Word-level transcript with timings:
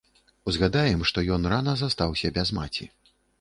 Узгадаем, 0.51 1.03
што 1.09 1.23
ён 1.35 1.45
рана 1.53 1.75
застаўся 1.83 2.33
без 2.39 2.55
маці. 2.61 2.89